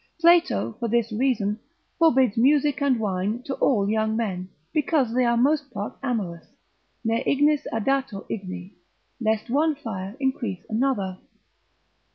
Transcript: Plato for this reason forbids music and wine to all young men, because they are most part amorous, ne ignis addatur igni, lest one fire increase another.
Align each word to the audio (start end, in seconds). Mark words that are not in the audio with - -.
Plato 0.19 0.75
for 0.79 0.87
this 0.87 1.11
reason 1.11 1.59
forbids 1.99 2.35
music 2.35 2.81
and 2.81 2.99
wine 2.99 3.43
to 3.43 3.53
all 3.57 3.87
young 3.87 4.17
men, 4.17 4.49
because 4.73 5.13
they 5.13 5.23
are 5.25 5.37
most 5.37 5.69
part 5.69 5.95
amorous, 6.01 6.47
ne 7.05 7.21
ignis 7.27 7.67
addatur 7.71 8.25
igni, 8.27 8.73
lest 9.19 9.51
one 9.51 9.75
fire 9.75 10.17
increase 10.19 10.65
another. 10.69 11.19